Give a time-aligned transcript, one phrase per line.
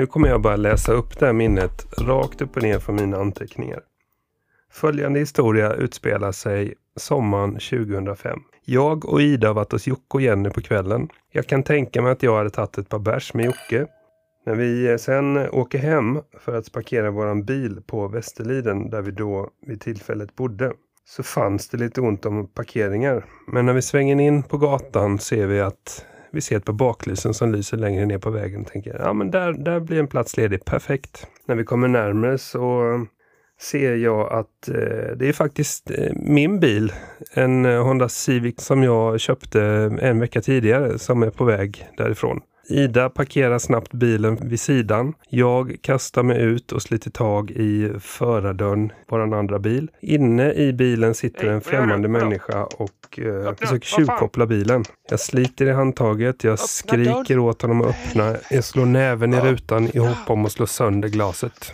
[0.00, 3.16] Nu kommer jag bara läsa upp det här minnet rakt upp och ner från mina
[3.16, 3.80] anteckningar.
[4.72, 8.38] Följande historia utspelar sig sommaren 2005.
[8.64, 11.08] Jag och Ida har varit hos Jocke och Jenny på kvällen.
[11.32, 13.86] Jag kan tänka mig att jag hade tagit ett par bärs med Jocke.
[14.46, 19.50] När vi sen åker hem för att parkera våran bil på Västerliden där vi då
[19.66, 20.72] vid tillfället bodde
[21.04, 23.24] så fanns det lite ont om parkeringar.
[23.46, 27.34] Men när vi svänger in på gatan ser vi att vi ser ett par baklysen
[27.34, 28.60] som lyser längre ner på vägen.
[28.60, 31.26] och Tänker, ja men där, där blir en plats ledig, perfekt.
[31.46, 32.82] När vi kommer närmare så
[33.60, 36.92] ser jag att eh, det är faktiskt eh, min bil.
[37.34, 39.62] En eh, Honda Civic som jag köpte
[40.00, 42.40] en vecka tidigare som är på väg därifrån.
[42.68, 45.14] Ida parkerar snabbt bilen vid sidan.
[45.28, 49.90] Jag kastar mig ut och sliter tag i förardörren på den andra bil.
[50.00, 54.84] Inne i bilen sitter en främmande människa och eh, försöker tjuvkoppla bilen.
[55.10, 58.36] Jag sliter i handtaget, jag skriker åt honom att öppna.
[58.50, 61.72] Jag slår näven i rutan i hopp om att slå sönder glaset.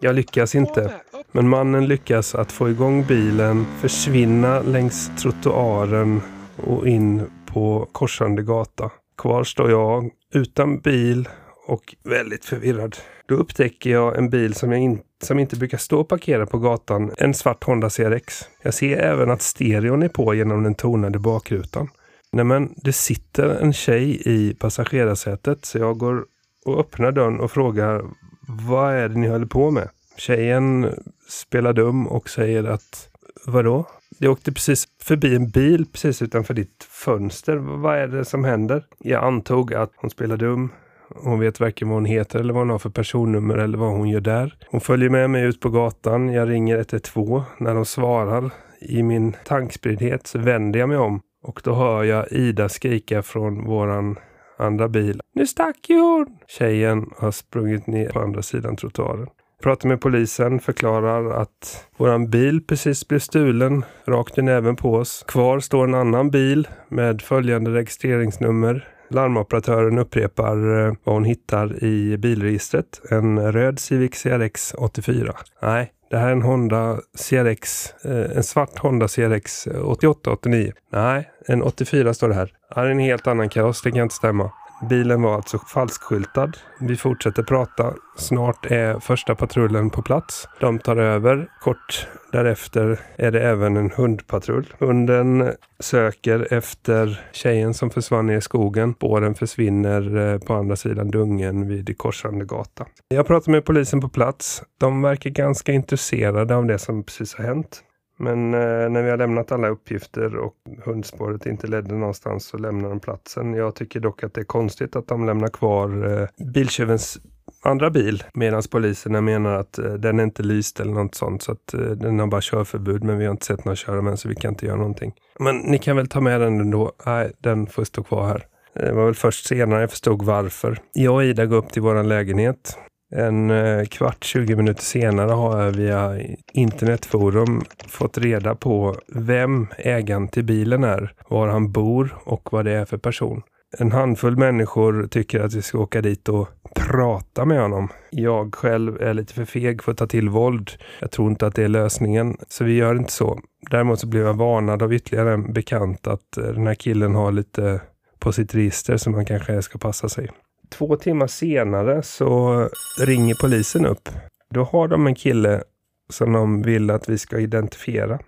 [0.00, 0.92] Jag lyckas inte.
[1.32, 6.20] Men mannen lyckas att få igång bilen, försvinna längs trottoaren
[6.56, 8.90] och in på korsande gata.
[9.18, 11.28] Kvar står jag utan bil
[11.66, 12.96] och väldigt förvirrad.
[13.26, 17.12] Då upptäcker jag en bil som, jag in, som inte brukar stå parkerad på gatan.
[17.18, 18.40] En svart Honda CRX.
[18.62, 21.88] Jag ser även att stereon är på genom den tonade bakrutan.
[22.32, 26.24] Nej men, det sitter en tjej i passagerarsätet så jag går
[26.64, 28.02] och öppnar dörren och frågar
[28.48, 29.88] vad är det ni håller på med?
[30.16, 30.94] Tjejen
[31.28, 33.08] spelar dum och säger att
[33.46, 33.86] vadå?
[34.18, 37.56] Det åkte precis förbi en bil precis utanför ditt fönster.
[37.56, 38.84] Vad är det som händer?
[38.98, 40.70] Jag antog att hon spelar dum.
[41.08, 44.08] Hon vet varken vad hon heter eller vad hon har för personnummer eller vad hon
[44.08, 44.54] gör där.
[44.70, 46.32] Hon följer med mig ut på gatan.
[46.32, 47.42] Jag ringer 112.
[47.58, 52.32] När de svarar i min tankspriddhet så vänder jag mig om och då hör jag
[52.32, 54.18] Ida skrika från våran
[54.58, 55.20] andra bil.
[55.34, 56.38] Nu stack ju hon!
[56.46, 59.26] Tjejen har sprungit ner på andra sidan trottoaren.
[59.62, 65.24] Pratar med polisen, förklarar att våran bil precis blev stulen rakt i näven på oss.
[65.28, 68.88] Kvar står en annan bil med följande registreringsnummer.
[69.10, 73.00] Larmoperatören upprepar eh, vad hon hittar i bilregistret.
[73.10, 75.32] En röd Civic CRX 84.
[75.62, 80.66] Nej, det här är en Honda CRX, eh, en svart Honda CRX 88-89.
[80.66, 82.52] Eh, Nej, en 84 står det här.
[82.68, 84.50] Det här är en helt annan kaross, det kan inte stämma.
[84.80, 86.52] Bilen var alltså falskskyltad.
[86.80, 87.94] Vi fortsätter prata.
[88.16, 90.48] Snart är första patrullen på plats.
[90.60, 91.48] De tar över.
[91.60, 94.74] Kort därefter är det även en hundpatrull.
[94.78, 98.94] Hunden söker efter tjejen som försvann ner i skogen.
[98.94, 102.86] Spåren försvinner eh, på andra sidan Dungen vid korsande gata.
[103.08, 104.62] Jag pratar med polisen på plats.
[104.80, 107.82] De verkar ganska intresserade av det som precis har hänt.
[108.18, 110.54] Men eh, när vi har lämnat alla uppgifter och
[110.84, 113.54] hundspåret inte ledde någonstans så lämnar de platsen.
[113.54, 117.18] Jag tycker dock att det är konstigt att de lämnar kvar eh, biltjuvens
[117.62, 121.52] andra bil medan poliserna menar att eh, den är inte lyst eller något sånt så
[121.52, 124.28] att eh, den har bara körförbud men vi har inte sett någon köra med så
[124.28, 125.12] vi kan inte göra någonting.
[125.38, 126.92] Men ni kan väl ta med den ändå?
[127.06, 128.46] Nej, den får stå kvar här.
[128.74, 130.78] Det var väl först senare jag förstod varför.
[130.92, 132.78] Jag och Ida går upp till våran lägenhet.
[133.14, 136.20] En eh, kvart, 20 minuter senare har jag via
[136.52, 142.72] internetforum fått reda på vem ägaren till bilen är, var han bor och vad det
[142.72, 143.42] är för person.
[143.78, 147.88] En handfull människor tycker att vi ska åka dit och prata med honom.
[148.10, 150.70] Jag själv är lite för feg för att ta till våld.
[151.00, 153.40] Jag tror inte att det är lösningen, så vi gör inte så.
[153.70, 157.32] Däremot så blev jag varnad av ytterligare en bekant att eh, den här killen har
[157.32, 157.80] lite
[158.18, 160.30] på sitt register som man kanske ska passa sig.
[160.68, 162.68] Två timmar senare så
[163.00, 164.08] ringer polisen upp.
[164.50, 165.62] Då har de en kille
[166.10, 168.18] som de vill att vi ska identifiera.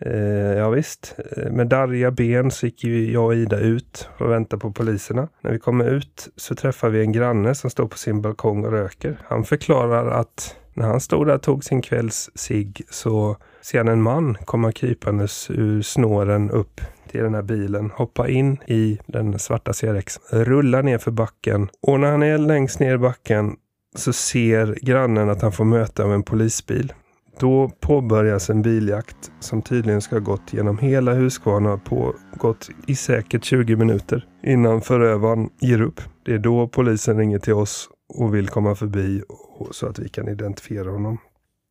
[0.00, 1.16] Eh, ja, visst.
[1.36, 5.28] Eh, med darriga ben så gick ju jag och Ida ut och väntade på poliserna.
[5.40, 8.72] När vi kommer ut så träffar vi en granne som står på sin balkong och
[8.72, 9.20] röker.
[9.24, 13.88] Han förklarar att när han stod där och tog sin kvälls sig så ser han
[13.88, 19.38] en man komma krypandes ur snåren upp till den här bilen, hoppa in i den
[19.38, 23.56] svarta CRX, rulla ner för backen och när han är längst ner i backen
[23.96, 26.92] så ser grannen att han får möte av en polisbil.
[27.40, 32.94] Då påbörjas en biljakt som tydligen ska ha gått genom hela Huskvarna och pågått i
[32.94, 36.00] säkert 20 minuter innan förövaren ger upp.
[36.24, 39.22] Det är då polisen ringer till oss och vill komma förbi
[39.70, 41.18] så att vi kan identifiera honom.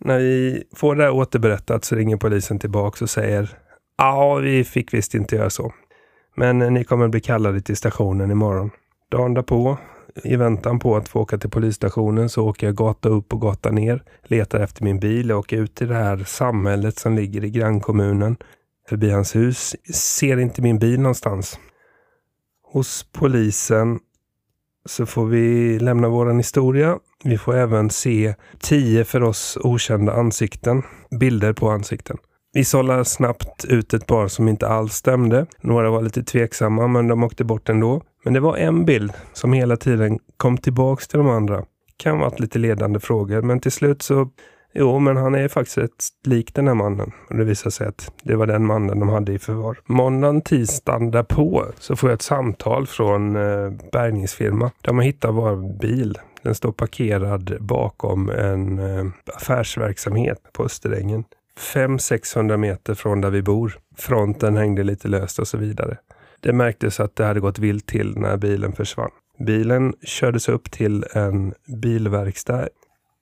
[0.00, 3.58] När vi får det här återberättat så ringer polisen tillbaka och säger
[3.98, 5.72] Ja, vi fick visst inte göra så.
[6.36, 8.70] Men eh, ni kommer bli kallade till stationen imorgon.
[9.10, 9.78] Dagen därpå,
[10.24, 13.70] i väntan på att få åka till polisstationen, så åker jag gata upp och gata
[13.70, 14.02] ner.
[14.22, 15.28] Letar efter min bil.
[15.28, 18.36] Jag åker ut till det här samhället som ligger i grannkommunen.
[18.88, 19.76] Förbi hans hus.
[19.94, 21.58] Ser inte min bil någonstans.
[22.72, 23.98] Hos polisen
[24.86, 30.82] så får vi lämna våran historia Vi får även se tio för oss okända ansikten,
[31.20, 32.16] bilder på ansikten.
[32.52, 35.46] Vi sållade snabbt ut ett par som inte alls stämde.
[35.60, 38.02] Några var lite tveksamma men de åkte bort ändå.
[38.24, 41.64] Men det var en bild som hela tiden kom tillbaks till de andra.
[41.96, 44.30] Kan varit lite ledande frågor men till slut så
[44.74, 47.12] Jo, men han är faktiskt ett lik den här mannen.
[47.30, 49.78] Och det visar sig att det var den mannen de hade i förvar.
[49.86, 54.70] Måndagen, tisdagen därpå så får jag ett samtal från eh, bärgningsfirma.
[54.80, 56.18] De har hittat vår bil.
[56.42, 59.06] Den står parkerad bakom en eh,
[59.36, 61.24] affärsverksamhet på Österängen.
[61.58, 63.78] 500-600 meter från där vi bor.
[63.96, 65.96] Fronten hängde lite löst och så vidare.
[66.40, 69.10] Det märktes att det hade gått vilt till när bilen försvann.
[69.46, 72.68] Bilen kördes upp till en bilverkstad.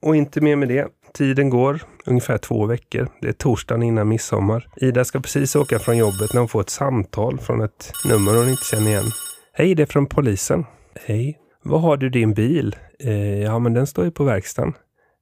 [0.02, 0.88] Och inte mer med det.
[1.14, 3.08] Tiden går, ungefär två veckor.
[3.20, 4.68] Det är torsdagen innan midsommar.
[4.76, 8.48] Ida ska precis åka från jobbet när hon får ett samtal från ett nummer hon
[8.48, 9.10] inte känner igen.
[9.52, 10.64] Hej, det är från polisen.
[11.04, 11.38] Hej.
[11.62, 12.76] Var har du din bil?
[12.98, 14.74] Eh, ja, men den står ju på verkstaden.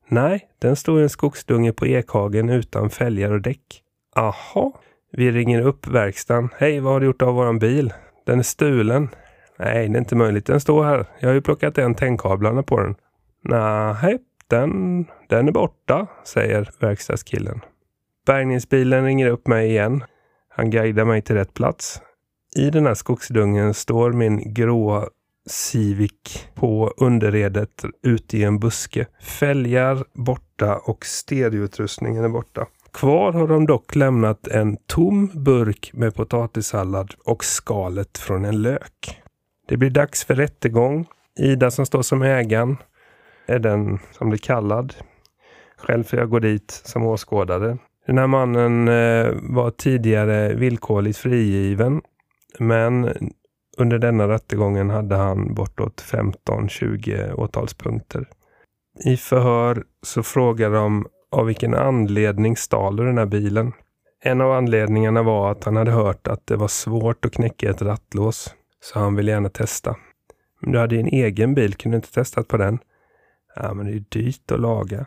[0.09, 3.83] Nej, den står i en skogsdunge på Ekhagen utan fälgar och däck.
[4.17, 4.81] Aha.
[5.13, 6.49] Vi ringer upp verkstaden.
[6.57, 7.93] Hej, vad har du gjort av våran bil?
[8.27, 9.09] Den är stulen.
[9.59, 10.47] Nej, det är inte möjligt.
[10.47, 11.07] Den står här.
[11.21, 12.95] Jag har ju plockat en tändkablarna på den.
[13.43, 14.19] Nej,
[14.49, 17.61] den, den är borta, säger verkstadskillen.
[18.27, 20.05] Bärgningsbilen ringer upp mig igen.
[20.49, 22.03] Han guidar mig till rätt plats.
[22.57, 25.09] I den här skogsdungen står min gråa
[25.47, 29.07] Civic på underredet ute i en buske.
[29.23, 32.67] Fälgar borta och stereoutrustningen är borta.
[32.93, 39.23] Kvar har de dock lämnat en tom burk med potatissallad och skalet från en lök.
[39.69, 41.07] Det blir dags för rättegång.
[41.39, 42.77] Ida som står som ägaren
[43.47, 44.95] är den som blir kallad.
[45.77, 47.79] Själv får jag gå dit som åskådare.
[48.07, 52.01] Den här mannen eh, var tidigare villkorligt frigiven.
[52.59, 53.15] Men
[53.79, 58.29] under denna rättegången hade han bortåt 15-20 åtalspunkter.
[59.05, 63.73] I förhör så frågar de av vilken anledning stal du den här bilen?
[64.23, 67.83] En av anledningarna var att han hade hört att det var svårt att knäcka ett
[67.83, 68.55] rattlås.
[68.81, 69.97] Så han ville gärna testa.
[70.61, 72.79] Men du hade ju en egen bil, kunde du inte testat på den?
[73.57, 75.07] Ja, men det är ju dyrt att laga.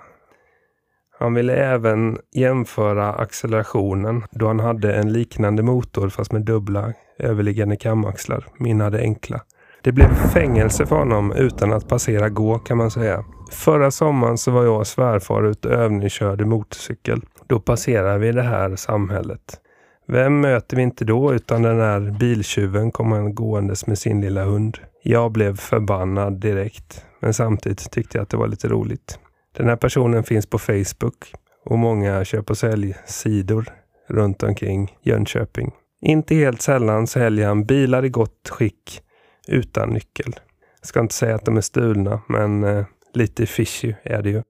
[1.19, 7.75] Han ville även jämföra accelerationen då han hade en liknande motor fast med dubbla överliggande
[7.75, 8.46] kamaxlar.
[8.60, 9.42] Min hade enkla.
[9.81, 13.24] Det blev fängelse för honom utan att passera gå kan man säga.
[13.52, 17.22] Förra sommaren så var jag och svärfar ute och övningskörde motorcykel.
[17.48, 19.60] Då passerade vi det här samhället.
[20.08, 24.44] Vem möter vi inte då utan den här biltjuven kom han gåendes med sin lilla
[24.44, 24.78] hund.
[25.04, 27.06] Jag blev förbannad direkt.
[27.19, 29.19] Men samtidigt tyckte jag att det var lite roligt.
[29.57, 31.33] Den här personen finns på Facebook
[31.65, 33.74] och många köp och säljsidor
[34.07, 35.71] runt omkring Jönköping.
[36.01, 39.01] Inte helt sällan säljer han bilar i gott skick
[39.48, 40.36] utan nyckel.
[40.80, 44.44] Jag ska inte säga att de är stulna, men eh, lite fishy är det ju.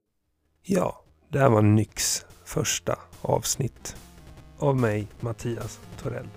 [0.63, 3.95] Ja, det här var Nyx första avsnitt.
[4.57, 6.27] Av mig, Mattias Torell.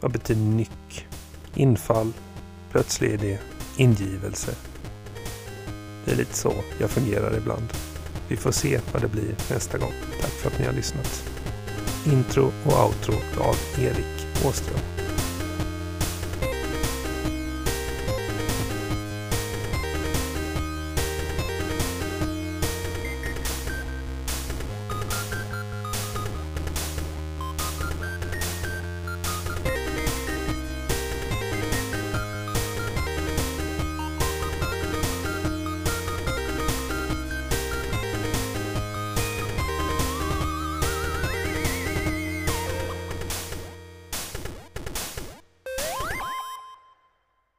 [0.00, 1.06] Vad betyder nyck?
[1.54, 2.12] Infall,
[2.70, 3.38] plötslig idé,
[3.76, 4.54] ingivelse.
[6.04, 7.72] Det är lite så jag fungerar ibland.
[8.30, 9.92] Vi får se vad det blir nästa gång.
[10.20, 11.24] Tack för att ni har lyssnat.
[12.06, 15.09] Intro och outro av Erik Åström.